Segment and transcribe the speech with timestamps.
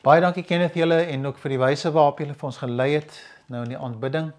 [0.00, 3.16] Baie dankie Kenneth julle en ook vir die wyse waarop julle vir ons gelei het
[3.52, 4.30] nou in die aanbidding.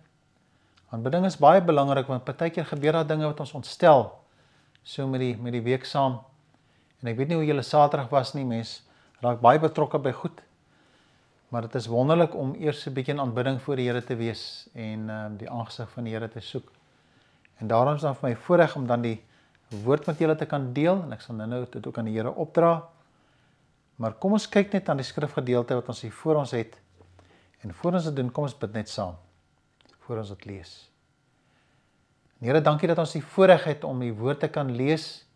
[0.90, 4.08] Aanbidding is baie belangrik want partykeer gebeur daar dinge wat ons ontstel
[4.82, 6.16] so met die met die week saam.
[7.04, 8.80] En ek weet nie hoe julle Saterdag was nie, mens
[9.22, 10.40] raak baie betrokke by goed.
[11.54, 14.68] Maar dit is wonderlik om eers 'n bietjie in aanbidding voor die Here te wees
[14.74, 16.72] en ehm uh, die aangesig van die Here te soek.
[17.60, 19.22] En daarom is dan vir my voorreg om dan die
[19.86, 22.34] woord met julle te kan deel en ek sal nou-nou dit ook aan die Here
[22.34, 22.82] opdra.
[24.02, 26.78] Maar kom ons kyk net aan die skrifgedeelte wat ons hier voor ons het.
[27.62, 29.20] En voor ons dit doen, kom ons bid net saam.
[30.08, 30.72] Voor ons dit lees.
[32.42, 35.28] Here, dankie dat ons die voorreg het om die woord te kan lees.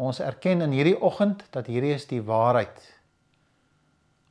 [0.00, 2.80] Ons erken in hierdie oggend dat hierdie is die waarheid.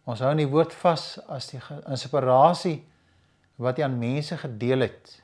[0.09, 2.79] Ons hou in die woord vas as die inspirasie
[3.61, 5.21] wat hy aan mense gedeel het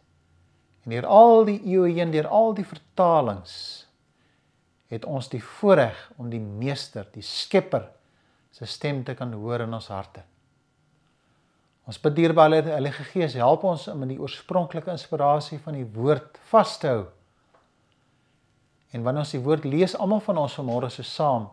[0.87, 3.86] En deur al die eeue heen, deur al die vertalings
[4.91, 7.89] het ons die voorreg om die meester, die skepper
[8.55, 10.23] se stem te kan hoor in ons harte.
[11.87, 16.39] Ons bid dierbare Heilige Gees, help ons om in die oorspronklike inspirasie van die woord
[16.49, 17.05] vas te hou.
[18.91, 21.49] En wanneer ons die woord lees, almal van ons vanmôre so saam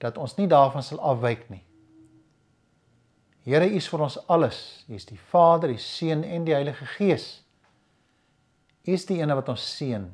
[0.00, 1.62] dat ons nie daarvan sal afwyk nie.
[3.46, 4.58] Here, U is vir ons alles.
[4.90, 7.28] U is die Vader, die Seun en die Heilige Gees.
[8.84, 10.08] U is die een wat ons seën.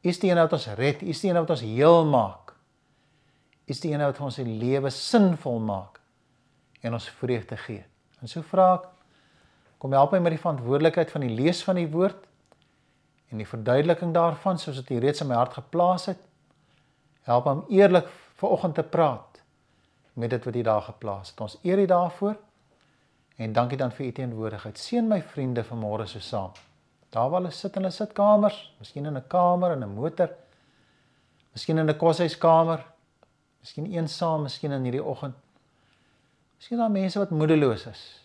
[0.00, 1.02] U is die een wat ons red.
[1.02, 2.54] U is die een wat ons heel maak.
[3.66, 6.00] U is die een wat ons lewe sinvol maak
[6.80, 7.84] en ons vreugde gee.
[8.20, 8.88] En so vra ek
[9.80, 12.24] kom help my met die verantwoordelikheid van die lees van die woord
[13.30, 16.20] en die verduideliking daarvan soos dit reeds in my hart geplaas het.
[17.28, 18.08] Help hom eerlik
[18.40, 19.40] vanoggend te praat
[20.20, 21.40] met dit wat hy daar geplaas het.
[21.40, 22.36] Ons eer U daarvoor
[23.40, 24.80] en dankie dan vir U teenwoordigheid.
[24.80, 26.56] Seën my vriende vanmôre so saam.
[27.10, 30.30] Daar waar hulle sit in hulle sitkamers, miskien in 'n kamer in 'n motor,
[31.52, 32.84] miskien in 'n koshuiskamer,
[33.60, 35.34] miskien eensaam, miskien in hierdie oggend.
[36.56, 38.22] Miskien daar mense wat moedeloos is.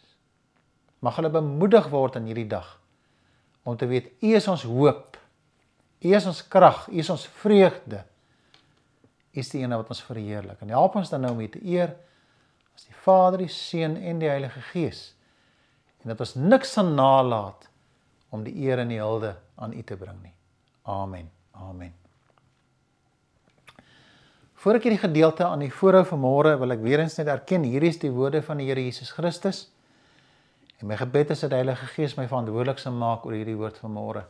[0.99, 2.79] Mag hulle bemoedig word in hierdie dag
[3.63, 5.17] om te weet U is ons hoop.
[5.99, 8.03] U is ons krag, U is ons vreugde.
[9.33, 10.61] U is die een wat ons verheerlik.
[10.61, 11.95] En help ons dan nou om U te eer
[12.75, 15.15] as die Vader, die Seun en die Heilige Gees.
[16.03, 17.74] En dat ons niks sal nalat nie
[18.35, 20.33] om die eer en die hulde aan U te bring nie.
[20.85, 21.31] Amen.
[21.55, 21.93] Amen.
[24.65, 27.91] Voordat ek hierdie gedeelte aan u voorhou vanmôre, wil ek weer eens net erken hierdie
[27.93, 29.59] is die woorde van die Here Jesus Christus.
[30.81, 33.77] En my gebed is dat die Heilige Gees my verantwoordelik sal maak oor hierdie woord
[33.83, 34.23] vanmôre.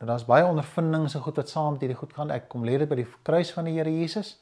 [0.00, 2.32] Nou daar's baie ondervindings en goed wat saam met hierdie goed gaan.
[2.32, 4.38] Ek kom lê dit by die kruis van die Here Jesus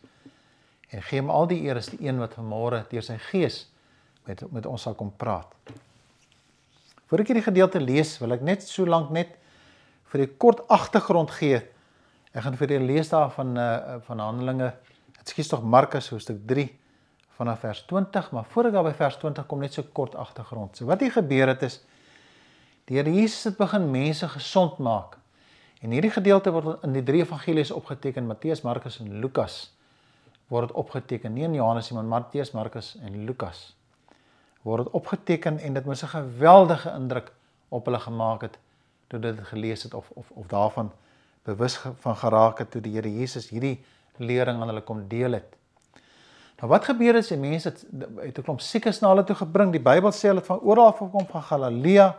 [0.94, 3.64] en gee hom al die eer as die een wat vanmôre deur sy Gees
[4.28, 5.50] met met ons sal kom praat.
[7.04, 9.36] Voordat ek hierdie gedeelte lees, wil ek net so lank net
[10.12, 11.60] vir 'n kort agtergrond gee.
[12.32, 14.72] Ek gaan vir julle lees daar van uh van Handelinge.
[15.20, 16.68] Ekskuus tog Markus hoofstuk 3
[17.36, 20.76] vanaf vers 20, maar voor ek daar by vers 20 kom net so kort agtergrond.
[20.76, 21.82] So wat hier gebeur het is
[22.86, 25.18] die Here Jesus het begin mense gesond maak.
[25.80, 29.72] En hierdie gedeelte word in die drie evangelies opgeteken, Matteus, Markus en Lukas
[30.48, 33.73] word dit opgeteken, nie in Johannes nie, maar Matteus, Markus en Lukas
[34.64, 37.32] word dit opgeteken en dit moes 'n geweldige indruk
[37.68, 38.58] op hulle gemaak het
[39.06, 40.92] toe dit gelees het of of of daarvan
[41.42, 43.84] bewus van geraak het toe die Here Jesus hierdie
[44.16, 45.56] lering aan hulle kom deel het.
[46.60, 47.84] Nou wat gebeur as die mense het
[48.22, 49.72] het 'n klomp siekes na hulle toe gebring?
[49.72, 52.16] Die Bybel sê hulle het van oral af gekom van Galilea,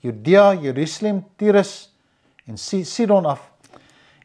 [0.00, 1.92] Judea, Jerusalem, Tyrus
[2.46, 3.50] en Sidon af.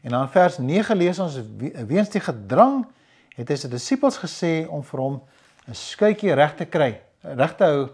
[0.02, 1.40] En dan vers 9 lees ons
[1.86, 2.86] weens die gedrang
[3.34, 5.22] het hy sy disippels gesê om vir hom
[5.68, 7.88] 'n skuitjie reg te kry reg te hou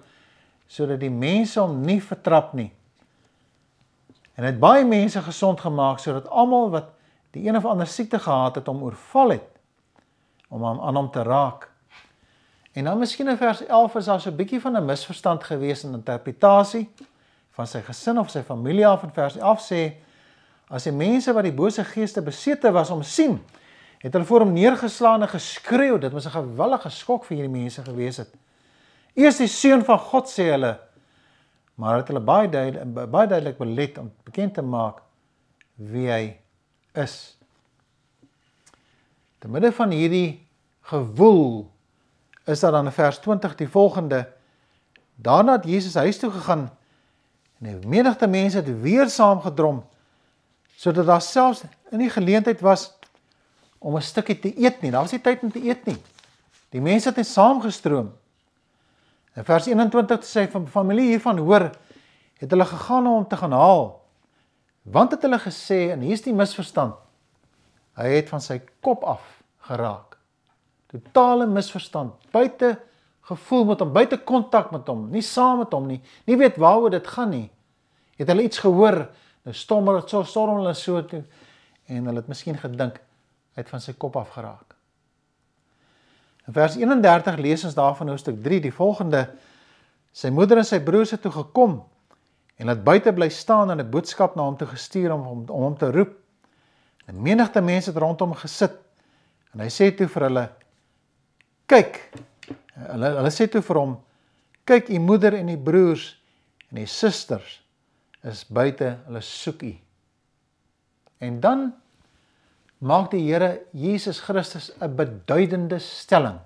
[0.67, 2.73] sodat die mense hom nie vertrap nie.
[4.35, 6.91] En hy het baie mense gesond gemaak sodat almal wat
[7.37, 9.53] die een of ander siekte gehad het om oorval het
[10.49, 11.69] om hom aan hom te raak.
[12.77, 15.85] En dan miskien in vers 11 is daar so 'n bietjie van 'n misverstand gewees
[15.85, 16.91] in interpretasie
[17.51, 19.93] van sy gesin of sy familie af in vers 11 sê
[20.69, 23.39] as die mense wat die bose geeste besete was om sien
[24.03, 27.83] het hulle voor hom neergeslaan en geskreeu dit was 'n gewellige skok vir hierdie mense
[27.83, 28.35] gewees het
[29.17, 30.75] U is die seun van God sê hulle.
[31.77, 35.03] Maar het hulle baie duidelik baie duidelik belet om bekend te maak
[35.77, 36.37] wie hy
[36.97, 37.37] is.
[39.41, 40.41] Te midde van hierdie
[40.89, 41.67] gewoel
[42.47, 44.25] is daar dan in vers 20 die volgende
[45.17, 46.71] Daarna het Jesus huis toe gegaan
[47.61, 49.85] en 'n menigte mense het weer saamgedrom
[50.77, 52.93] sodat daar selfs in die geleentheid was
[53.79, 54.91] om 'n stukkie te eet nie.
[54.91, 55.97] Daar was nie tyd om te eet nie.
[56.69, 58.13] Die mense het net saamgestroom.
[59.37, 61.69] In vers 21 sê van familie hiervan hoor
[62.41, 63.87] het hulle gegaan om te gaan haal.
[64.83, 66.95] Want het hulle gesê en hier's die misverstand.
[67.97, 69.25] Hy het van sy kop af
[69.69, 70.17] geraak.
[70.93, 72.15] Totale misverstand.
[72.33, 72.77] Buite
[73.27, 75.99] gevoel met hom, buite kontak met hom, nie saam met hom nie.
[76.29, 77.49] Nie weet waaroor dit gaan nie.
[78.17, 79.03] Het hulle iets gehoor?
[79.47, 81.25] Nou stommer so storm hulle so toe
[81.87, 82.97] en hulle het miskien gedink
[83.55, 84.66] hy het van sy kop af geraak.
[86.47, 89.27] In vers 31 lees ons daarvan hoofstuk 3 die volgende
[90.17, 91.81] sy moeder en sy broers het toe gekom
[92.57, 95.63] en het buite bly staan en 'n boodskap na hom toe gestuur om hom om
[95.63, 96.15] hom te roep.
[97.09, 98.79] 'n Menigte mense het rondom gesit
[99.55, 100.49] en hy sê toe vir hulle
[101.67, 102.11] kyk
[102.75, 103.97] hulle hulle sê toe vir hom
[104.65, 106.23] kyk u moeder en u broers
[106.71, 107.63] en u susters
[108.23, 109.75] is buite hulle soek u.
[111.19, 111.75] En dan
[112.87, 116.39] maak die Here Jesus Christus 'n beduidende stelling.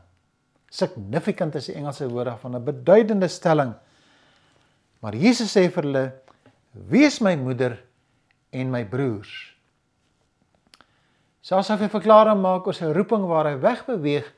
[0.71, 3.75] Significant is die Engelse woord van 'n beduidende stelling.
[5.01, 6.13] Maar Jesus sê vir hulle:
[6.73, 7.79] "Wie is my moeder
[8.51, 9.57] en my broers?"
[11.41, 14.33] Selfs as hy verklaring maak oor sy roeping waar hy wegbeweeg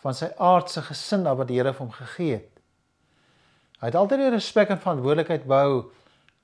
[0.00, 2.60] van sy aardse gesin wat die Here vir hom gegee het.
[3.80, 5.92] Hy het altyd die respek en verantwoordelikheid behou,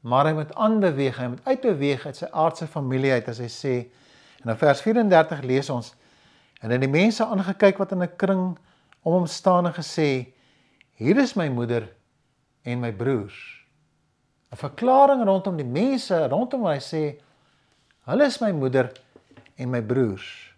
[0.00, 3.74] maar hy moet aanbeweeg, hy moet uitbeweeg uit sy aardse familie uit as hy sê
[4.46, 5.88] En in vers 34 lees ons
[6.62, 8.44] en het die mense aangekyk wat in 'n kring
[9.02, 10.32] om hom staan en gesê:
[10.94, 11.88] "Hier is my moeder
[12.62, 13.66] en my broers."
[14.52, 17.18] 'n Verklaring rondom die mense rondom hom hy sê:
[18.06, 18.92] "Hulle is my moeder
[19.56, 20.54] en my broers."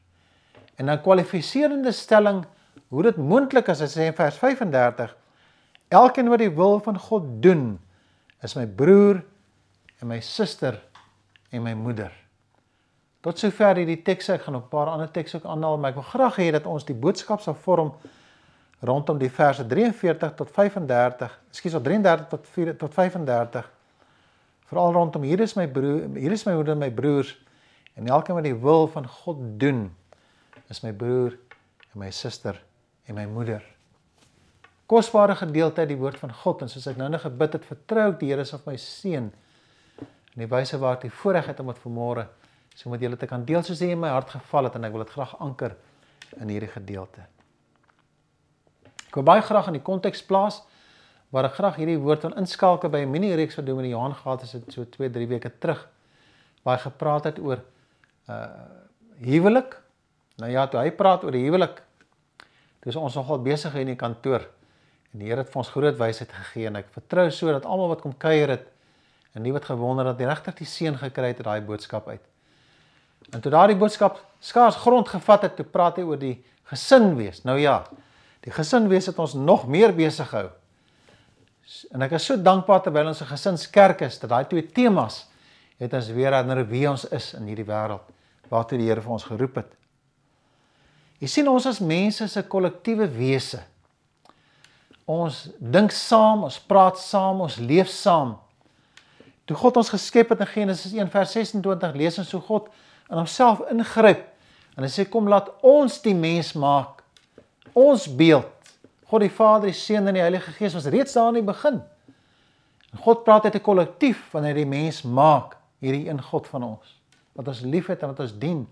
[0.76, 2.44] En dan kwalifiserende stelling
[2.88, 5.16] hoe dit moontlik is as hy sê in vers 35:
[5.88, 7.80] "Elkeen wat die wil van God doen,
[8.42, 9.24] is my broer
[10.00, 10.82] en my suster
[11.50, 12.27] en my moeder."
[13.20, 16.10] Tot sover hierdie teks ek gaan 'n paar ander tekste ook aanhaal, maar ek wil
[16.12, 17.92] graag hê dat ons die boodskap sal vorm
[18.80, 23.70] rondom die verse 43 tot 35, ekskuus, op 33 tot 4 tot 35.
[24.68, 27.34] Veral rondom hier is my broer, hier is my moeder en my broers
[27.96, 29.88] en elkeen wat die wil van God doen
[30.68, 31.34] is my broer
[31.92, 32.62] en my suster
[33.06, 33.64] en my moeder.
[34.86, 38.12] Kosbare gedeelte uit die woord van God en soos ek nou net gebid het, vertrou
[38.12, 39.32] ek die Here se op my seun
[40.36, 42.28] in die wyse waar hy voorreg het om dit vanmôre
[42.78, 44.94] so met julle te kan deel soos hy in my hart geval het en ek
[44.94, 45.74] wil dit graag anker
[46.38, 47.24] in hierdie gedeelte.
[49.08, 50.60] Ek wil baie graag in die konteks plaas
[51.34, 54.42] waar ek graag hierdie woord wil inskakel by 'n mini reeks wat Dominee Johan gehad
[54.42, 55.88] het so 2, 3 weke terug
[56.62, 57.64] waar hy gepraat het oor
[58.28, 58.46] uh
[59.18, 59.74] huwelik.
[60.38, 61.82] Nou ja, toe hy praat oor die huwelik,
[62.86, 64.46] dis ons nogal besig in die kantoor
[65.12, 67.88] en die Here het vir ons groot wysheid gegee en ek vertrou so dat almal
[67.88, 68.68] wat kom kuier het
[69.34, 72.22] en nie wat gewonder dat die regtig die seën gekry het uit daai boodskap uit.
[73.32, 76.36] En toe daardie boodskap skaars grond gevat het, toe praat hy oor die
[76.70, 77.42] gesin wees.
[77.44, 77.82] Nou ja,
[78.44, 80.50] die gesin wees het ons nog meer besig gehou.
[81.92, 85.26] En ek is so dankbaar terwyl ons 'n gesinskerk is dat daai twee temas
[85.78, 88.04] het ons weer herinner wie ons is in hierdie wêreld
[88.48, 89.72] waartoe die Here vir ons geroep het.
[91.20, 93.60] Jy sien ons as mense 'n kollektiewe wese.
[95.06, 98.38] Ons dink saam, ons praat saam, ons leef saam.
[99.44, 102.68] Toe God ons geskep het in Genesis 1:26 lees ons hoe God
[103.10, 104.26] in homself ingryp
[104.76, 107.02] en hy sê kom laat ons die mens maak
[107.74, 108.54] ons beeld
[109.08, 111.78] God die Vader, die Seun en die Heilige Gees was reeds daar in die begin.
[112.92, 116.62] En God praat uit 'n kollektief wanneer hy die mens maak, hierdie een God van
[116.62, 116.96] ons
[117.38, 118.66] wat ons liefhet en wat ons dien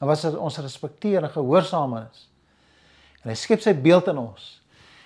[0.00, 2.28] en wat ons respekteer en gehoorsaam is.
[3.22, 4.60] En hy skep sy beeld in ons.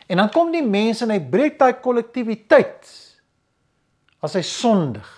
[0.06, 2.90] En dan kom die mense en hy breek daai kollektiwiteit
[4.20, 5.08] as hy sondig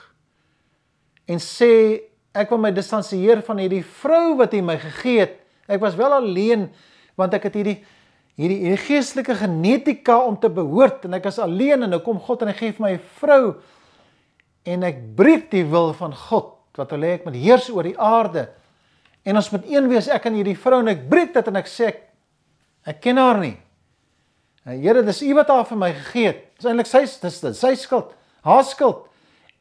[1.26, 5.34] en sê Ek wil my distansieer van hierdie vrou wat hy my gegee het.
[5.68, 6.70] Ek was wel alleen
[7.20, 7.80] want ek het hierdie
[8.40, 12.42] hierdie hierdie geestelike genetika om te behoort en ek is alleen en nou kom God
[12.42, 13.42] en hy gee vir my 'n vrou
[14.64, 17.98] en ek breek die wil van God wat wil hê ek moet heers oor die
[17.98, 18.48] aarde.
[19.24, 21.68] En ons moet een wees ek en hierdie vrou en ek breek dit en ek
[21.70, 22.00] sê ek,
[22.86, 23.56] ek ken haar nie.
[24.64, 26.42] Nou Here, dis U wat haar vir my gegee het.
[26.56, 28.12] Dis eintlik sy dis sy skuld,
[28.46, 29.06] haar skuld.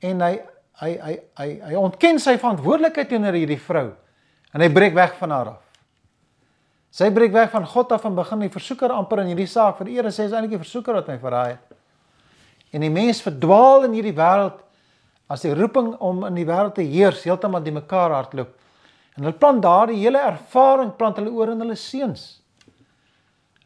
[0.01, 0.39] En hy
[0.79, 3.91] hy hy hy hy ontken sy verantwoordelikheid teenoor hierdie vrou
[4.51, 5.61] en hy breek weg van haar af.
[6.91, 9.93] Sy breek weg van God af en begin die versoeker amper in hierdie saak vir
[9.93, 11.77] eers sê is eintlik die versoeker wat my verraai het.
[12.75, 14.59] En die mens verdwaal in hierdie wêreld
[15.31, 18.51] as die roeping om in die wêreld te heers heeltemal die mekaar hardloop.
[19.15, 22.41] En hulle plant daardie hele ervaring plant hulle oor in hulle seuns.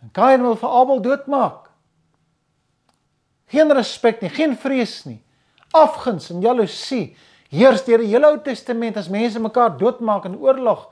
[0.04, 1.62] En Kain wil vir Abel doodmaak.
[3.50, 5.22] Geen respek nie, geen vrees nie
[5.76, 7.16] afguns en jaloesie
[7.54, 10.88] heers deur die hele Ou Testament as mense mekaar doodmaak in oorlog.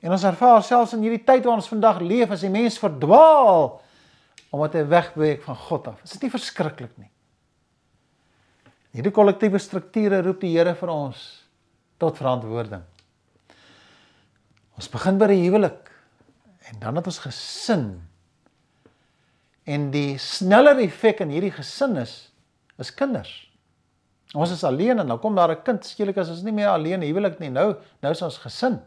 [0.00, 3.80] En ons ervaar selfs in hierdie tyd waar ons vandag leef as die mens verdwaal
[4.50, 6.00] omdat hy wegbeweeg van God af.
[6.02, 7.10] Is dit nie verskriklik nie?
[8.96, 11.20] Hierdie kollektiewe strukture roep die Here vir ons
[12.02, 12.82] tot verantwoording.
[14.80, 15.90] Ons begin by die huwelik
[16.70, 18.08] En dan het ons gesin.
[19.62, 22.30] En die sneller effek in hierdie gesin is
[22.80, 23.49] is kinders.
[24.34, 27.02] Ons is alleen en dan kom daar 'n kind, skielik as ons nie meer alleen
[27.02, 27.50] huwelik nie.
[27.50, 28.80] Nou, nou is ons gesin.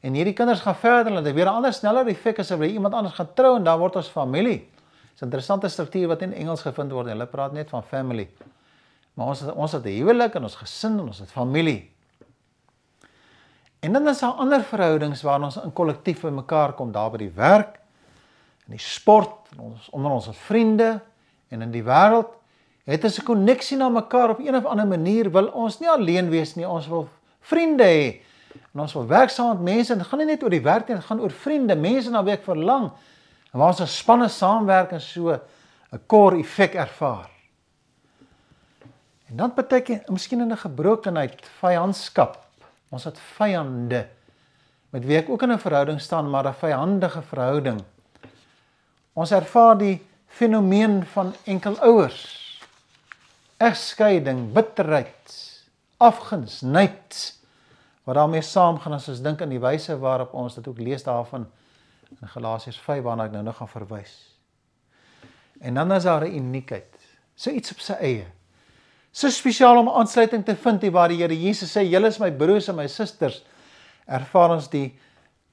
[0.00, 2.94] En hierdie kinders gaan verder en dit weer 'n ander sneller effek as wanneer iemand
[2.94, 4.68] anders gaan trou en dan word ons familie.
[5.12, 7.06] Dis 'n interessante struktuur wat in Engels gevind word.
[7.06, 8.28] Hulle praat net van family.
[9.14, 11.90] Maar ons ons het 'n huwelik en ons gesin en ons het familie.
[13.80, 17.18] En dan is daar ander verhoudings waar ons in kollektief by mekaar kom, daar by
[17.18, 17.80] die werk,
[18.66, 21.00] in die sport, in ons onder ons vriende
[21.48, 22.41] en in die wêreld.
[22.84, 26.28] Het ons 'n koneksie na mekaar op een of ander manier wil ons nie alleen
[26.30, 27.08] wees nie, ons wil
[27.40, 28.20] vriende hê.
[28.74, 30.88] En ons wil werk saam met mense en dit gaan nie net oor die werk
[30.88, 32.90] nie, dit gaan oor vriende, mense na wie ek verlang.
[33.52, 35.30] En waar ons 'n spanne saamwerk en so
[35.92, 37.30] 'n core effek ervaar.
[39.28, 42.38] En dan beteken miskien in 'n gebrokenheid, vyandskap.
[42.88, 44.08] Ons het vyande
[44.90, 47.82] met wie ek ook in 'n verhouding staan, maar 'n vyandige verhouding.
[49.12, 52.41] Ons ervaar die fenomeen van enkelouers.
[53.62, 55.36] Egskeiding, bitterheid,
[56.02, 57.18] afguns, nait
[58.02, 61.46] wat daarmee saamgaan as ons dink aan die wyse waarop ons dit ook lees daarvan
[62.18, 64.14] in Galasiërs 5 waarna ek nou nog gaan verwys.
[65.62, 66.98] En dan is daar 'n uniekheid,
[67.34, 68.26] so iets op sy eie.
[69.12, 72.30] So spesiaal om aansluiting te vind hier waar die Here Jesus sê julle is my
[72.30, 73.42] broers en my susters.
[74.06, 74.98] Ervaar ons die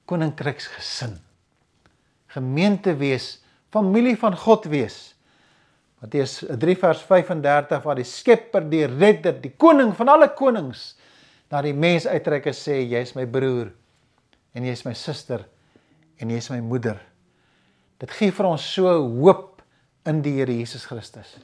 [0.04, 1.18] koninkryksgesin.
[2.26, 5.14] Gemeente wees familie van God wees
[6.00, 10.94] Matteus 3 vers 35 waar die skepper die redder die koning van alle konings
[11.50, 13.72] na die mens uitreik en sê jy's my broer
[14.54, 15.44] en jy's my suster
[16.20, 16.96] en jy's my moeder
[18.00, 19.60] dit gee vir ons so hoop
[20.08, 21.36] in die Here Jesus Christus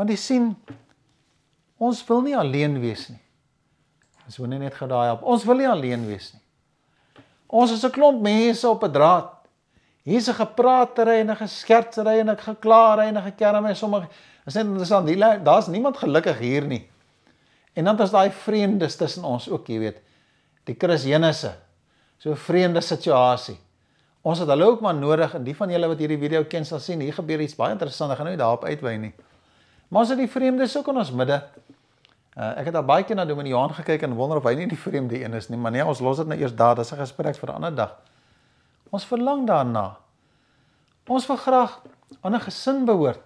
[0.00, 0.44] Want jy sien
[1.76, 3.20] ons wil nie alleen wees nie.
[4.24, 5.26] Ons wil net gou daai op.
[5.28, 6.40] Ons wil nie alleen wees nie.
[7.52, 9.39] Ons is 'n klomp mense op 'n draad.
[10.10, 14.08] Hier's 'n gepraatery en 'n geskertsery en 'n geklaarry en 'n gekerm en sommige
[14.46, 15.08] is net interessant.
[15.08, 16.88] Hier daar's niemand gelukkig hier nie.
[17.72, 20.00] En dan is daai vreemdes tussen ons ook, jy weet.
[20.64, 21.52] Die Christenisse.
[22.18, 23.58] So 'n vreemde situasie.
[24.22, 26.78] Ons het hulle ook maar nodig en die van julle wat hierdie video ken sal
[26.78, 28.10] sien, hier gebeur iets baie interessant.
[28.10, 29.14] Ek gaan nou nie daarop uitwy nie.
[29.88, 31.42] Maar as dit die vreemdes ook in ons midde.
[32.36, 34.66] Uh, ek het al baie keer na Dominee Johan gekyk en wonder of hy nie
[34.66, 36.96] die vreemde een is nie, maar nee, ons los dit nou eers daar, dis 'n
[36.96, 37.96] gesprek vir 'n ander dag.
[38.90, 39.96] Ons verlang daarna.
[41.10, 41.80] Ons wil graag
[42.20, 43.22] aan 'n gesin behoort.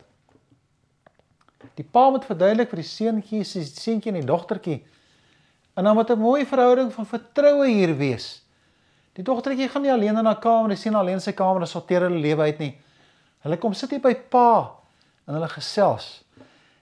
[1.75, 4.85] Die pa moet verduidelik vir die seentjie, sy seentjie en die dogtertjie.
[5.77, 8.43] En dan moet 'n mooi verhouding van vertroue hier wees.
[9.13, 12.01] Die dogtertjie gaan nie alleen in haar kamer, sy sien alleen sy kamer en sorteer
[12.01, 12.73] hulle lewe uit nie.
[13.45, 14.75] Hulle kom sit hier by pa
[15.27, 16.25] en hulle gesels.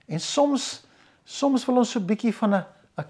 [0.07, 0.85] En soms
[1.25, 2.65] soms wil ons so 'n bietjie van 'n
[2.97, 3.03] 'n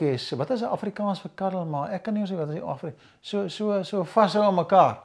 [0.00, 0.18] hê.
[0.18, 2.92] So, wat is 'n Afrikaans vir karrel maar ek kan nie sê wat is Afri.
[3.20, 4.98] So so so vashou aan mekaar.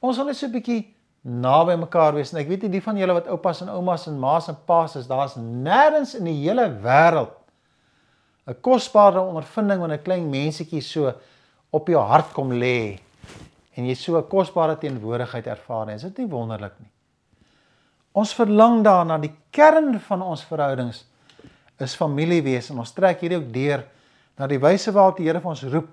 [0.00, 2.96] Ons wil net so 'n bietjie naby mekaar wees en ek weet nie die van
[2.96, 6.68] julle wat oupas en oumas en ma's en pa's is, daar's nêrens in die hele
[6.82, 7.34] wêreld
[8.46, 11.12] 'n kosbare ondervinding wanneer 'n klein mensetjie so
[11.70, 12.98] op jou hart kom lê
[13.76, 15.90] en jy so 'n kosbare teenwoordigheid ervaar.
[15.90, 16.90] Is dit nie wonderlik nie?
[18.12, 21.04] Ons verlang daarna die kern van ons verhoudings
[21.84, 23.84] is familie wees en ons trek hierdie ook deur
[24.38, 25.88] na die wyse waarop die Here vir ons roep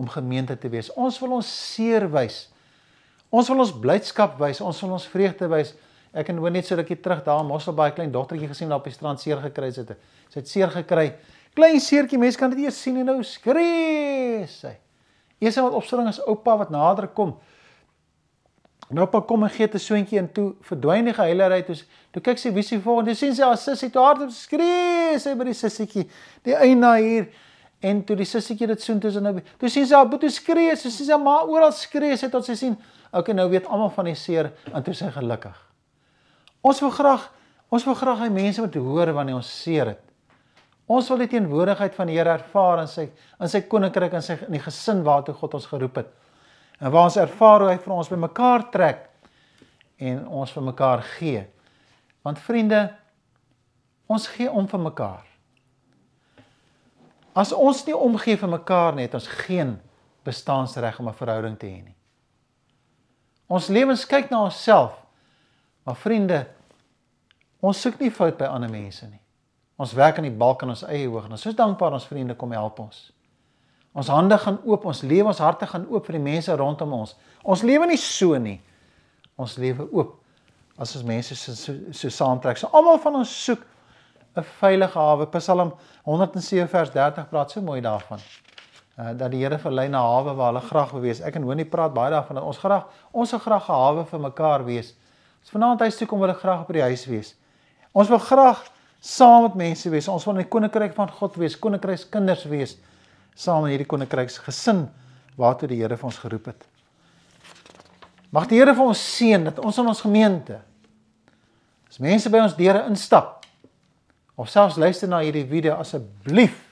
[0.00, 0.90] om gemeente te wees.
[0.96, 2.46] Ons wil ons seer wys.
[3.30, 5.74] Ons wil ons blydskap wys, ons wil ons vreugde wys.
[6.10, 8.88] Ek en hoor net so rukkie terug daar in Mosselbaai klein dogtertjie gesien daar op
[8.88, 9.92] die strand seer gekry het.
[10.32, 11.12] Sy het seer gekry.
[11.54, 14.72] Klein seertjie, mense kan dit eers sien en nou skree sy.
[15.42, 17.36] Eers wat opstring is oupa wat nader kom.
[18.90, 21.76] En op haar kom en gee 'n swentjie en toe verdwyn die gehuilery toe.
[22.10, 23.10] Toe kyk sy wie sy volgende.
[23.10, 26.10] Toe sien sy haar sussie toe hardop skree sy by die sussietjie.
[26.42, 27.28] Die eina hier
[27.80, 29.40] en toe die sussietjie dit soen tussen nou.
[29.58, 32.54] Toe sien sy haar boetie skree, sy sien sy maar oral skree sy tot sy
[32.54, 32.76] sien.
[33.12, 35.56] Okay, nou weet almal van die seer en toe sy gelukkig.
[36.60, 37.30] Ons wil graag
[37.68, 40.02] ons wil graag hê mense moet hoor wanneer ons seer het.
[40.86, 44.32] Ons wil die teenwoordigheid van die Here ervaar in sy in sy koninkryk en sy
[44.32, 46.06] in die gesin waartoe God ons geroep het
[46.80, 49.06] en waar ons ervaar hoe hy vir ons bymekaar trek
[50.00, 51.42] en ons vir mekaar gee.
[52.24, 52.80] Want vriende,
[54.08, 55.26] ons gee om vir mekaar.
[57.36, 59.76] As ons nie omgee vir mekaar nie, het ons geen
[60.24, 61.96] bestaansreg om 'n verhouding te hê nie.
[63.48, 64.96] Ons lewens kyk na onsself.
[65.82, 66.46] Maar vriende,
[67.60, 69.20] ons soek nie fout by ander mense nie.
[69.76, 72.34] Ons werk aan die balk aan ons eie hoog en ons is dankbaar ons vriende
[72.34, 73.12] kom help ons.
[73.92, 77.16] Ons hande gaan oop, ons lewe, ons harte gaan oop vir die mense rondom ons.
[77.42, 78.60] Ons lewe nie so nie.
[79.36, 80.16] Ons lewe oop
[80.80, 82.56] as ons mense so so, so saamtrek.
[82.56, 83.66] So almal van ons soek
[84.36, 85.26] 'n veilige hawe.
[85.26, 88.20] Psalm 107 vers 30 praat so mooi daarvan.
[89.00, 91.20] uh, dat die Here verlei na hawe waar hulle graag wil wees.
[91.20, 94.20] Ek en Honie praat baie daarvan dat ons graag ons wil graag 'n hawe vir
[94.20, 94.94] mekaar wees.
[95.40, 97.34] Ons vanaand huis toe kom wil ek graag by die huis wees.
[97.92, 98.70] Ons wil graag
[99.00, 100.08] saam met mense wees.
[100.08, 102.76] Ons wil in die koninkryk van God wees, koninkrykskinders wees
[103.40, 104.86] saam in hierdie koninkryks gesin
[105.40, 106.66] waartoe die Here vir ons geroep het.
[108.30, 110.60] Mag die Here vir ons seën dat ons in ons gemeente
[111.90, 113.46] as mense by ons deure instap
[114.36, 116.70] of selfs luister na hierdie video asseblief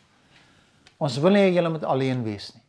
[0.99, 2.65] Ons wil nie julle moet alleen wees nie.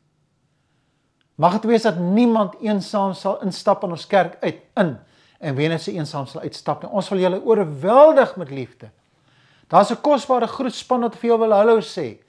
[1.40, 4.98] Mag dit wees dat niemand eensaam sal instap in ons kerk uit in
[5.40, 6.92] en wie net se eensaam sal uitstap nie.
[6.92, 8.90] Ons wil julle oorweldig met liefde.
[9.72, 12.20] Daar's 'n kosbare groet span wat vir jou wil hallo sê.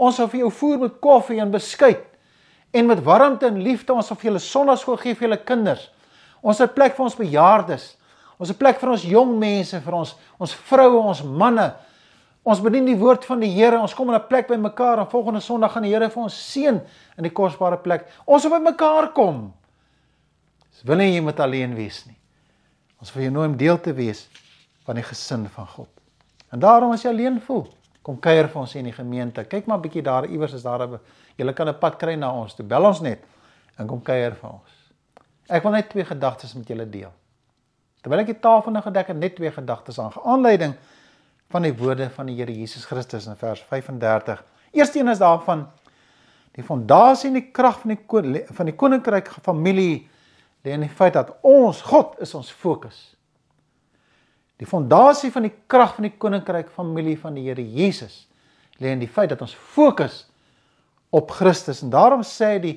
[0.00, 2.06] Ons wil vir jou voer met koffie en beskuit
[2.72, 3.92] en met warmte en liefde.
[3.92, 5.90] Ons wil vir julle sonnaskool gee vir julle kinders.
[6.40, 7.96] Ons het 'n plek vir ons bejaardes.
[8.38, 11.74] Ons 'n plek vir ons jong mense, vir ons ons vroue, ons manne,
[12.40, 13.78] Ons bedien die woord van die Here.
[13.78, 16.52] Ons kom in 'n plek by mekaar en volgende Sondag gaan die Here vir ons
[16.52, 16.80] seën
[17.16, 18.08] in die kosbare plek.
[18.26, 19.52] Ons wil by mekaar kom.
[20.72, 22.16] Ons wil nie jy moet alleen wees nie.
[23.00, 24.28] Ons wil jou nooi om deel te wees
[24.84, 25.88] van die gesin van God.
[26.52, 27.68] En daarom as jy alleen voel,
[28.10, 29.44] kom kuier vir ons in die gemeente.
[29.46, 30.98] Kyk maar bietjie daar iewers is daar 'n
[31.38, 32.54] jy kan 'n pad kry na ons.
[32.54, 33.22] Toe bel ons net
[33.78, 34.70] en kom kuier vir ons.
[35.48, 37.12] Ek wil net twee gedagtes met julle deel.
[38.02, 40.74] Terwyl ek die tafel nou gedek het, net twee gedagtes aan aanleiding
[41.50, 44.44] van die woorde van die Here Jesus Christus in vers 35.
[44.72, 45.68] Eerste een is daarvan
[46.52, 50.08] die fondasie en die krag van die van die koninkryk familie
[50.64, 53.16] lê in die feit dat ons God is ons fokus.
[54.60, 58.26] Die fondasie van die krag van die koninkryk familie van die Here Jesus
[58.80, 60.26] lê in die feit dat ons fokus
[61.12, 62.76] op Christus en daarom sê die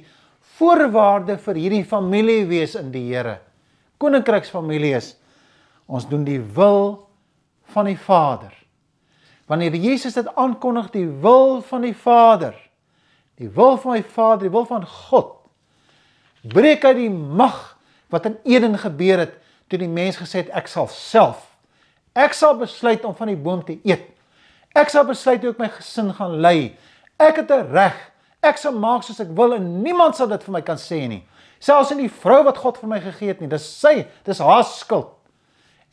[0.55, 3.37] voorwaarde vir hierdie familie wees in die Here.
[3.99, 5.13] Koninkryksfamilie is
[5.87, 7.03] ons doen die wil
[7.75, 8.55] van die Vader
[9.51, 12.55] wanneer Jesus dit aankondig die wil van die Vader,
[13.35, 15.33] die wil van my Vader, die wil van God,
[16.47, 17.75] breek uit die mag
[18.09, 19.35] wat in Eden gebeur het
[19.67, 21.52] toe die mens gesê het ek sal self
[22.13, 24.09] ek sal besluit om van die boom te eet.
[24.74, 26.75] Ek sal besluit hoe ek my gesin gaan lei.
[27.20, 27.96] Ek het 'n reg.
[28.42, 31.24] Ek sal maak soos ek wil en niemand sal dit vir my kan sê nie.
[31.59, 33.48] Selfs nie die vrou wat God vir my gegee het nie.
[33.48, 35.07] Dis sy, dis haar skuld.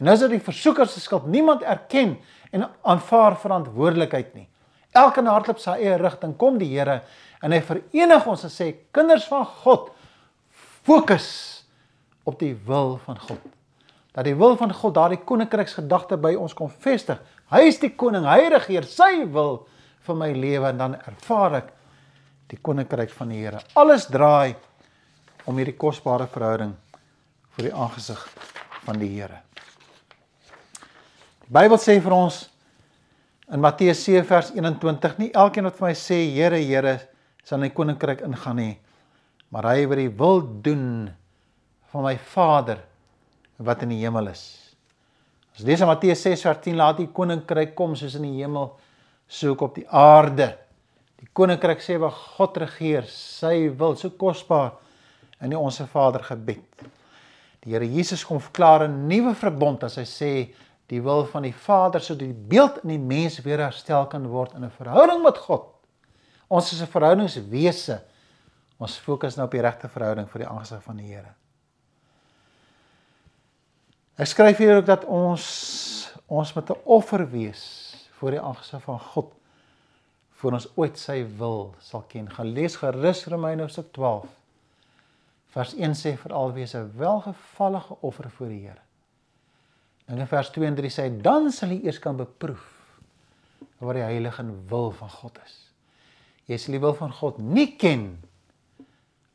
[0.01, 1.27] En nou is dit die versoeker se skuld.
[1.27, 2.19] Niemand erken
[2.53, 4.49] en aanvaar verantwoordelikheid nie.
[4.93, 7.03] Elke hardloop sy eie rigting kom die Here
[7.43, 9.91] en hy verenig ons en sê kinders van God
[10.83, 11.29] fokus
[12.27, 13.60] op die wil van God.
[14.21, 17.17] Dat die wil van God daardie koninkryksgedagte by ons kom vestig.
[17.49, 19.63] Hy is die koning, hy regeer sy wil
[20.05, 21.71] vir my lewe en dan ervaar ek
[22.53, 23.63] die koninkryk van die Here.
[23.81, 24.59] Alles draai
[25.49, 26.75] om hierdie kosbare verhouding
[27.57, 28.21] vir die aangesig
[28.85, 29.41] van die Here.
[31.49, 32.43] Bybel sê vir ons
[33.49, 36.99] in Matteus 7 vers 21 nie elkeen wat vir my sê Here Here
[37.41, 38.77] sal in die koninkryk ingaan nie
[39.49, 41.09] maar hy wat die wil doen
[41.89, 42.85] van my Vader
[43.61, 44.45] wat in die hemel is.
[45.57, 48.71] As lees in Matteus 6 vers 10 laat die koninkryk kom soos in die hemel
[49.31, 50.55] so ook op die aarde.
[51.21, 54.73] Die koninkryk sê waar God regeer, sy wil so kosbaar
[55.45, 56.87] in die onsse Vader gebed.
[57.61, 60.33] Die Here Jesus kom verklaar 'n nuwe verbond as hy sê
[60.89, 64.55] die wil van die Vader sodat die beeld in die mens weer herstel kan word
[64.55, 65.67] in 'n verhouding met God.
[66.49, 68.01] Ons is 'n verhoudingswese.
[68.79, 71.35] Ons fokus nou op die regte verhouding vir die aangesig van die Here.
[74.21, 75.45] Ek skryf hier ook dat ons
[76.29, 77.63] ons met 'n offer wees
[78.19, 79.33] voor die aangesig van God
[80.41, 82.31] voor ons ooit sy wil sal ken.
[82.31, 84.29] Gaan lees gerus Romeine hoofstuk 12
[85.47, 88.81] vers 1 sê veral wees 'n welgevallige offer voor die Here.
[90.05, 92.93] En in vers 2 en 3 sê dan sal jy eers kan beproef
[93.79, 95.73] wat die heilige wil van God is.
[96.45, 98.23] Jy sal die wil van God nie ken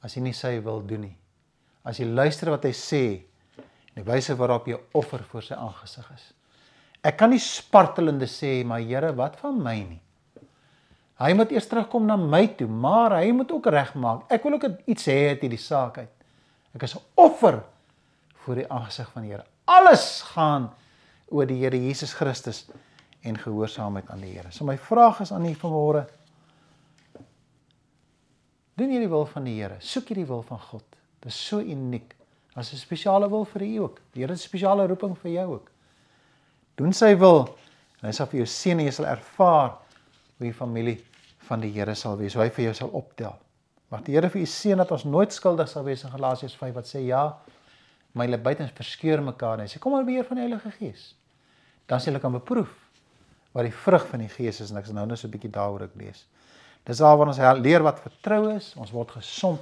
[0.02, 1.18] as jy nie sy wil doen nie.
[1.84, 3.26] As jy luister wat hy sê
[3.96, 6.26] en die wyse waarop jy offer voor sy aangesig is.
[7.06, 10.02] Ek kan nie spartelende sê maar Here, wat van my nie?
[11.16, 14.26] Hy moet eers terugkom na my toe, maar hy moet ook regmaak.
[14.30, 16.16] Ek wil ook iets hê uit hierdie saak uit.
[16.76, 17.64] Ek is 'n offer
[18.44, 20.70] voor die aangesig van die Here alles gaan
[21.34, 22.66] oor die Here Jesus Christus
[23.26, 24.52] en gehoorsaamheid aan die Here.
[24.54, 26.06] So my vraag is aan u vanmôre.
[28.76, 29.80] Doen jy die wil van die Here?
[29.82, 30.86] Soek jy die wil van God?
[31.24, 32.14] Dit is so uniek.
[32.56, 34.00] Daar's 'n spesiale wil vir u ook.
[34.14, 35.72] Die Here het 'n spesiale roeping vir jou ook.
[36.76, 37.58] Doen sy wil
[38.02, 39.70] en hy sal vir jou seën en jy sal ervaar
[40.38, 41.04] hoe die familie
[41.38, 42.34] van die Here sal wees.
[42.34, 43.36] Hoe hy vir jou sal optel.
[43.92, 46.74] Mag die Here vir u seën dat ons nooit skuldig sal wees in Galasiërs 5
[46.74, 47.38] wat sê ja,
[48.12, 51.16] maar hulle buite verskeur mekaar en sê kom maar beheer van die Heilige Gees.
[51.86, 52.72] Dan sê hulle kan beproef
[53.52, 55.52] wat die vrug van die Gees is en ek sal nou net so 'n bietjie
[55.52, 56.26] daaroor ek lees.
[56.86, 59.62] Dis daar waar ons leer wat vertrou is, ons word gesond.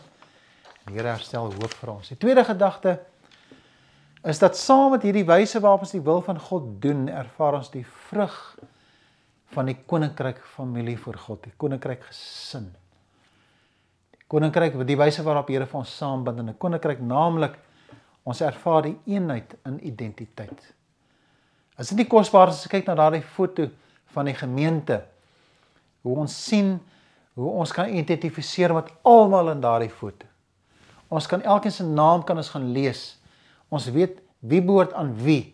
[0.87, 2.11] Die Here herstel hoop vir ons.
[2.11, 2.97] Die tweede gedagte
[4.27, 7.71] is dat saam met hierdie wyse waarop ons die wil van God doen, ervaar ons
[7.71, 8.37] die vrug
[9.53, 12.69] van die koninkryk familie vir God, die koninkryk gesin.
[14.15, 17.59] Die koninkryk die wyse waarop die Here vir ons saambind in 'n koninkryk, naamlik
[18.25, 20.73] ons ervaar die eenheid in identiteit.
[21.77, 23.69] As dit nie kosbaar is as jy kyk na daardie foto
[24.13, 25.03] van die gemeente,
[26.03, 26.79] hoe ons sien
[27.33, 30.27] hoe ons kan identifiseer met almal in daardie foto.
[31.13, 33.03] Ons kan elkeen se naam kan ons gaan lees.
[33.69, 35.53] Ons weet wie behoort aan wie.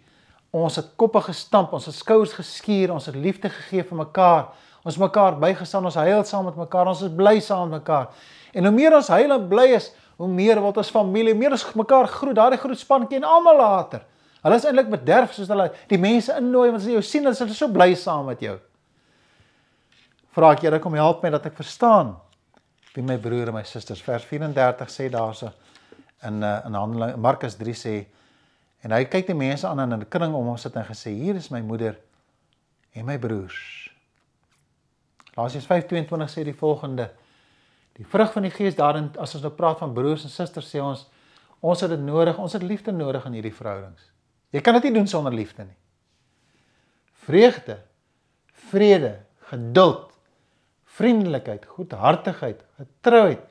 [0.55, 4.47] Ons het koppe gestamp, ons het skouers geskuur, ons het liefde gegee vir mekaar.
[4.87, 8.07] Ons mekaar bygestaan, ons huil saam met mekaar, ons is bly saam met mekaar.
[8.55, 11.65] En hoe meer ons huil en bly is, hoe meer word ons familie, meer ons
[11.77, 12.37] mekaar groet.
[12.39, 14.07] Daardie groot span ken almal later.
[14.39, 17.51] Hulle is eintlik bederf soos hulle die mense innooi want as jy jou sien, hulle
[17.51, 18.55] is so bly saam met jou.
[20.35, 22.15] Vra ek Here kom help my dat ek verstaan
[22.93, 24.01] wie my broer en my susters.
[24.01, 25.51] Vers 34 sê daarso
[26.23, 28.05] in uh, in Handelinge Markus 3 sê
[28.79, 31.35] En hy kyk die mense aan in 'n kring om hom sit en gesê: "Hier
[31.35, 31.99] is my moeder
[32.93, 33.91] en my broers."
[35.35, 37.11] Galasiërs 5:22 sê die volgende:
[37.93, 40.79] Die vrug van die Gees daarin as ons nou praat van broers en susters sê
[40.79, 41.07] ons
[41.61, 44.11] ons het dit nodig, ons het liefde nodig in hierdie verhoudings.
[44.49, 45.75] Jy kan dit nie doen sonder liefde nie.
[47.13, 47.81] Vreugde,
[48.53, 50.08] vrede, geduld,
[50.99, 53.41] vriendelikheid, goedhartigheid, getrouheid,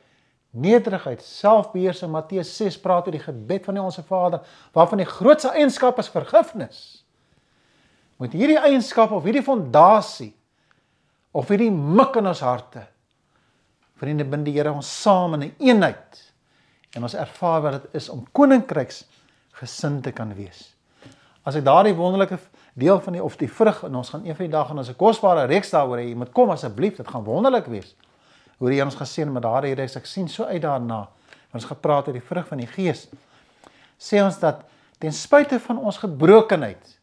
[0.53, 2.13] nederigheid, selfbeheersing.
[2.13, 4.45] Matteus 6 praat oor die gebed van die Onse Vader,
[4.77, 6.83] waarvan die grootste eienskap is vergifnis.
[8.19, 10.33] Moet hierdie eienskap of hierdie fondasie
[11.33, 12.87] of hierdie mik in ons harte
[13.99, 16.23] vriende bind die Here ons saam in 'n een eenheid
[16.95, 19.05] en ons ervaar wat dit is om koninkryks
[19.53, 20.75] gesin te kan wees.
[21.45, 22.39] As ek daardie wonderlike
[22.79, 24.91] deel van die of die vrug en ons gaan een van die dae gaan ons
[24.91, 27.95] 'n kosbare reeks daaroor hê, jy moet kom asseblief, dit gaan wonderlik wees
[28.67, 29.97] die Here ons geseën met daardie reis.
[29.97, 31.07] Ek sien so uit daarna.
[31.55, 33.07] Ons gepraat oor die vrug van die Gees.
[33.99, 34.64] Sê ons dat
[34.99, 36.97] ten spyte van ons gebrokenheid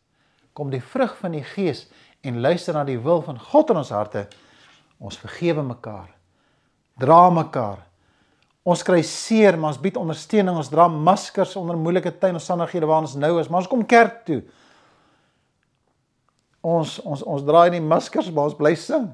[0.55, 1.85] kom die vrug van die Gees
[2.25, 4.25] en luister na die wil van God in ons harte.
[4.99, 6.11] Ons vergewe mekaar.
[6.99, 7.81] Dra mekaar.
[8.65, 10.55] Ons kry seer, maar ons bied ondersteuning.
[10.57, 13.83] Ons dra maskers onder moeilike tye en omstandighede waar ons nou is, maar ons kom
[13.85, 14.41] kerk toe.
[16.65, 19.11] Ons ons ons draai nie maskers, maar ons bly sing.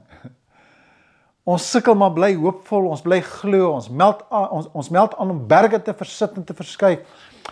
[1.51, 5.33] Ons sukkel maar bly hoopvol, ons bly glo, ons meld aan, ons ons meld aan
[5.33, 7.01] om berge te versit en te verskuif.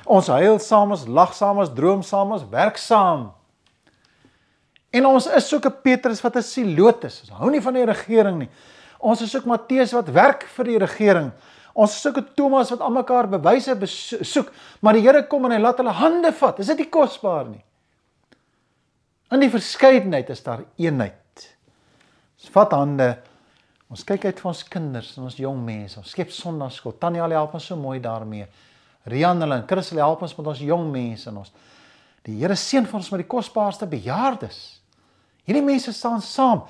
[0.05, 3.31] Ons huil saam, ons lag saam, ons droom saam, ons werk saam.
[4.93, 7.21] En ons is soos 'n Petrus wat 'n siloot is.
[7.25, 8.49] Ons hou nie van die regering nie.
[8.99, 11.31] Ons is soos Matteus wat werk vir die regering.
[11.73, 15.59] Ons is soos 'n Thomas wat almekaar bewyse besoek, maar die Here kom en hy
[15.59, 16.59] laat hulle hande vat.
[16.59, 17.63] Is dit nie kosbaar nie?
[19.31, 21.47] In die verskeidenheid is daar eenheid.
[22.39, 23.09] Ons vat hande
[23.89, 25.97] Ons kyk uit vir ons kinders en ons jong mense.
[25.97, 26.93] Ons skep sonnaarskool.
[27.01, 28.45] Tannie al help ons so mooi daarmee.
[29.09, 31.53] Rian hulle en Chris hulle help ons met ons jong mense en ons
[32.27, 34.59] die Here seën vir ons met die kosbaarste bejaardes.
[35.47, 36.65] Hierdie mense staan saam.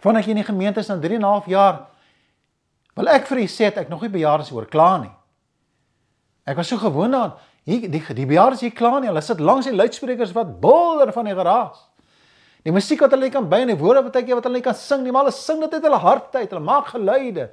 [0.00, 1.86] Vandat ek in die gemeente is na 3 en 'n half jaar
[2.96, 5.12] wil ek vir u sê ek nog nie bejaardes oor kla nie.
[6.46, 7.32] Ek was so gewoond aan
[7.64, 9.08] hier die die bejaardes hier kla nie.
[9.10, 11.86] Hulle sit langs die luidsprekers wat bulder van die geraas.
[12.64, 15.04] Die musiek wat hulle kan by en die woorde wat ek wat hulle kan sing,
[15.04, 16.50] die male sing dit uit hulle harte uit.
[16.50, 17.48] Hulle maak geluide.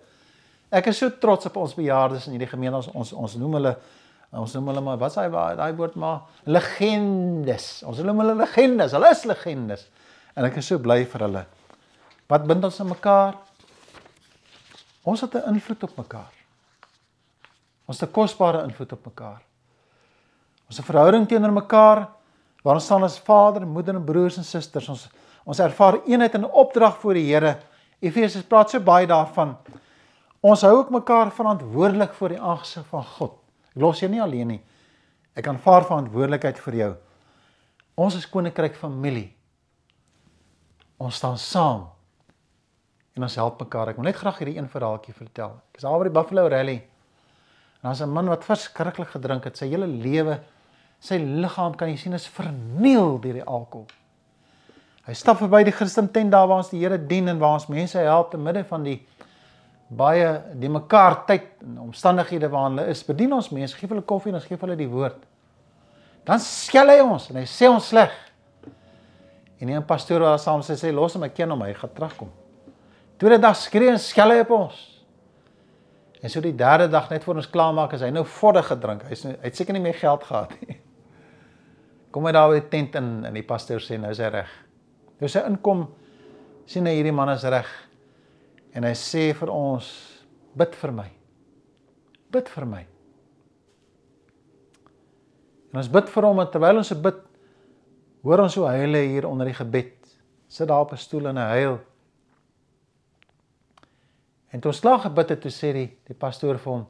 [0.67, 2.81] Ek is so trots op ons bejaardes in hierdie gemeente.
[2.81, 3.77] Ons ons ons noem hulle
[4.37, 7.69] ons noem hulle maar wat s'hy daai woord maar legendes.
[7.87, 8.95] Ons noem hulle legendes.
[8.97, 9.87] Hulle is legendes.
[10.35, 11.45] En ek is so bly vir hulle.
[12.27, 13.37] Wat bind ons aan mekaar?
[15.07, 16.33] Ons het 'n invloed op mekaar.
[17.87, 19.46] Ons het 'n kosbare invloed op mekaar.
[20.67, 22.03] Ons verhouding teenoor mekaar
[22.63, 24.89] waar ons staan as vader, moeder en broers en susters.
[24.91, 25.07] Ons
[25.47, 27.53] ons ervaar eenheid in opdrag voor die Here.
[28.03, 29.53] Efesiërs praat so baie daarvan.
[30.43, 33.37] Ons hou ook mekaar verantwoordelik voor die aangesig van God.
[33.71, 34.59] Ek los jou nie alleen nie.
[35.39, 36.89] Ek aanvaar verantwoordelikheid vir jou.
[37.95, 39.29] Ons is koninkryk familie.
[40.99, 41.87] Ons staan saam.
[43.15, 43.93] En ons help mekaar.
[43.93, 45.55] Ek wil net graag hierdie een verhaaltjie vertel.
[45.71, 46.77] Ek is daar by die Buffalo Rally.
[47.79, 50.41] En daar's 'n man wat verskriklik gedrink het sy hele lewe
[50.99, 53.87] sy liggaam kan jy sien is verniel deur die alkohol.
[55.07, 57.69] Hy stap verby die Christen tent daar waar ons die Here dien en waar ons
[57.71, 58.97] mense help te midde van die
[59.87, 63.05] baie die mekaar tyd en omstandighede waarin hulle is.
[63.07, 65.21] Bedien ons mense, gee hulle koffie en ons gee hulle die woord.
[66.27, 68.11] Dan skel hy ons en hy sê ons sleg.
[69.61, 72.29] En 'n pastoor wat saam sê sê los hom, ek ken hom, hy gaan terugkom.
[73.17, 75.03] Tweede dag skree en skel hy op ons.
[76.21, 79.03] En so die derde dag net voor ons klaarmaak is hy nou vodde gedrink.
[79.09, 80.77] Hy's hy het seker nie meer geld gehad nie.
[82.11, 84.51] Kom hy daar by die tent in en die pastoor sê nou is hy reg.
[85.19, 85.85] Toe sy inkom
[86.69, 87.67] sien hy hierdie man is reg.
[88.73, 89.87] En hy sê vir ons
[90.57, 91.07] bid vir my.
[92.33, 92.83] Bid vir my.
[95.71, 97.23] En ons bid vir hom en terwyl ons bid
[98.27, 99.93] hoor ons hoe hy hier onder die gebed
[100.47, 101.79] sit daar op 'n stoel en hy huil.
[104.51, 106.87] En toe ons klaar gebid het, toe sê die die pastoor vir hom: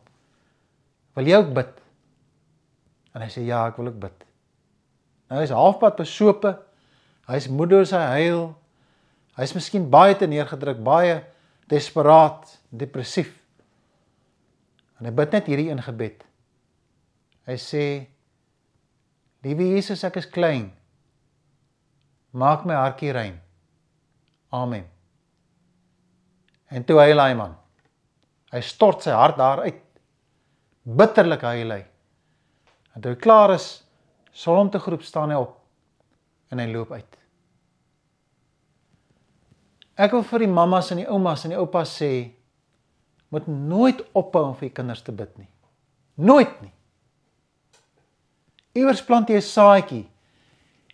[1.16, 1.82] "Wil jy ook bid?"
[3.14, 4.27] En hy sê: "Ja, ek wil ook bid."
[5.28, 6.54] Nou hy's halfpad besope.
[7.28, 8.46] Hy's moedeloos, hy huil.
[9.38, 11.20] Hy's miskien baie te neergedruk, baie
[11.70, 13.34] desperaat, depressief.
[14.98, 16.24] En hy bid net hierdie een gebed.
[17.48, 17.84] Hy sê:
[19.44, 20.72] "Liewe Jesus, ek is klein.
[22.32, 23.40] Maak my hartjie rein."
[24.52, 24.88] Amen.
[26.72, 27.56] En toe huil hy man.
[28.52, 29.84] Hy stort sy hart daar uit.
[30.84, 31.84] Bitterlik huil hy.
[32.96, 33.84] En toe hy klaar is,
[34.38, 35.56] sal hom te groep staan hy op
[36.54, 37.18] en hy loop uit.
[39.98, 42.12] Ek wil vir die mammas en die oumas en die oupas sê
[43.34, 45.50] moet nooit ophou om vir die kinders te bid nie.
[46.22, 46.74] Nooit nie.
[48.78, 50.06] Iewers plant jy 'n saadjie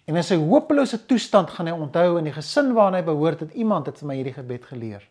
[0.04, 3.54] En in sy hopelose toestand gaan hy onthou in die gesin waarna hy behoort het
[3.56, 5.06] iemand het vir my hierdie gebed geleer.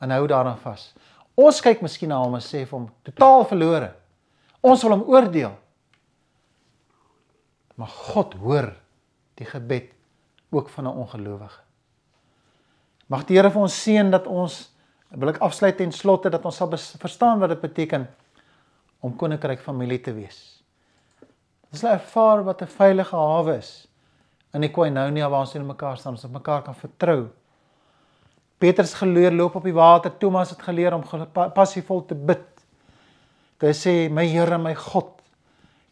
[0.00, 0.92] En hou daaraan vas.
[1.36, 3.90] Ons kyk miskien na hom en sê vir hom totaal verlore.
[4.64, 5.52] Ons wil hom oordeel.
[7.74, 8.72] Maar God hoor
[9.34, 9.90] die gebed
[10.50, 11.60] ook van 'n ongelowige.
[13.06, 14.72] Mag die Here vir ons seën dat ons
[15.08, 18.08] wil ek afsluit ten slotte dat ons sal verstaan wat dit beteken
[19.00, 20.62] om koninkryk familie te wees.
[21.72, 23.88] Ons lê ervaar wat 'n veilige hawe is
[24.54, 27.28] in die koinonia waar ons in mekaar staan, ons op mekaar kan vertrou.
[28.58, 31.02] Petrus geleer loop op die water, Thomas het geleer om
[31.54, 32.46] passievol te bid.
[33.60, 35.23] Hy sê my Here, my God.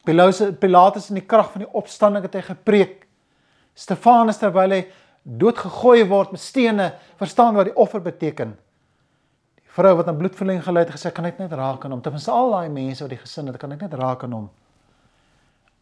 [0.04, 3.06] Pilatus in die krag van die opstanding het hy gepreek.
[3.74, 4.82] Stefanus terwyl hy
[5.22, 6.88] doodgegooi word met stene,
[7.20, 8.56] verstaan wat die offer beteken.
[9.60, 12.02] Die vrou wat aan bloedverleng gely het, gesê kan ek net raak aan hom.
[12.02, 14.50] Ten minste al daai mense wat die gesin het, kan ek net raak aan hom.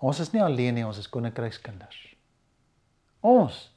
[0.00, 1.98] Ons is nie alleen nie, ons is koninkrykskinders.
[3.20, 3.68] Ons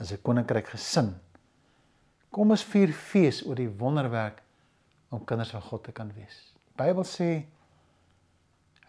[0.00, 1.14] is 'n koninkryk gesin.
[2.30, 4.42] Kom ons vier fees oor die wonderwerk
[5.10, 6.52] om kinders van God te kan wees.
[6.54, 7.44] Die Bybel sê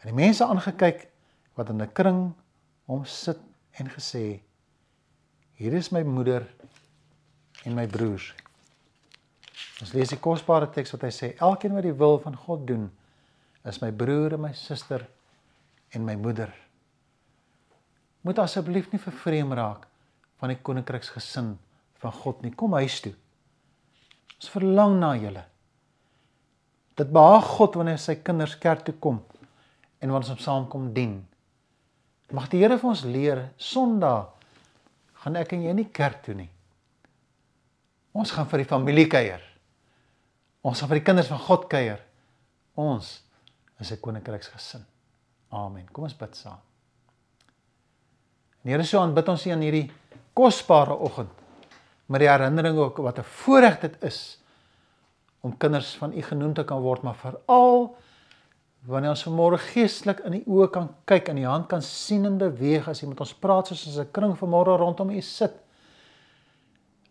[0.03, 1.07] en die mense aangekyk
[1.55, 2.33] wat in 'n kring
[2.85, 3.39] om sit
[3.79, 4.41] en gesê
[5.55, 6.47] hier is my moeder
[7.63, 8.33] en my broers.
[9.81, 12.91] Ons lees die kosbare teks wat hy sê elkeen wat die wil van God doen
[13.63, 15.07] is my broer en my suster
[15.91, 16.53] en my moeder
[18.23, 19.83] moet asseblief nie vervreem raak
[20.39, 21.53] van die koninkryksgesin
[22.03, 22.53] van God nie.
[22.55, 23.13] Kom huis toe.
[24.39, 25.43] Ons verlang na julle.
[26.99, 29.21] Dit behaag God wanneer sy kinders kerk toe kom
[30.03, 31.21] en wanneer ons hom saamkom dien.
[32.35, 34.33] Mag die Here vir ons leer Sondag
[35.23, 36.49] gaan ek en jy nie kerk toe nie.
[38.11, 39.41] Ons gaan vir die familie kuier.
[40.63, 42.03] Ons gaan vir die kinders van God kuier.
[42.75, 43.21] Ons
[43.79, 44.83] is 'n koninkryksgesin.
[45.51, 45.87] Amen.
[45.91, 46.59] Kom ons bid saam.
[48.63, 49.91] Here, so aanbid ons U aan hierdie
[50.33, 51.29] kosbare oggend
[52.07, 54.39] met die herinnering ook wat 'n voorreg dit is
[55.41, 57.95] om kinders van U genoem te kan word, maar veral
[58.85, 62.39] wanneer ons vanmôre geestelik in die oë kan kyk en die hand kan sien en
[62.39, 65.53] beweeg as jy met ons praat soos 'n kring vanmôre rondom U sit.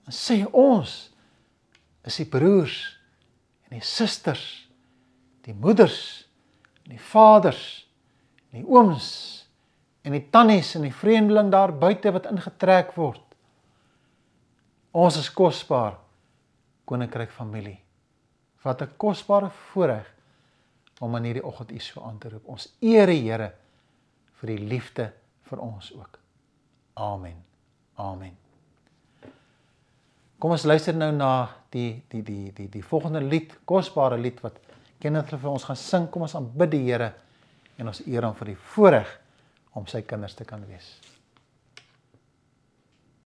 [0.06, 1.11] En sê ons
[2.04, 2.98] is die broers
[3.64, 4.68] en die susters,
[5.42, 6.26] die moeders
[6.85, 7.87] en die vaders
[8.50, 9.46] en die ooms
[10.04, 13.22] en die tannies en die vreemdeling daar buite wat ingetrek word.
[14.92, 15.96] Ons is kosbaar
[16.85, 17.80] koninkryk familie.
[18.62, 20.12] Wat 'n kosbare voorreg
[21.02, 22.46] om in hierdie oggend U so aan te roep.
[22.54, 23.50] Ons eer die Here
[24.40, 25.08] vir die liefde
[25.50, 26.18] vir ons ook.
[27.02, 27.38] Amen.
[27.98, 28.36] Amen.
[30.42, 31.32] Kom ons luister nou na
[31.74, 34.58] die die die die die volgende lied, kosbare lied wat
[35.02, 36.08] Kenneth vir ons gaan sing.
[36.10, 37.12] Kom ons aanbid die Here
[37.78, 39.10] en ons eer hom vir die voorreg
[39.78, 40.94] om sy kinders te kan wees.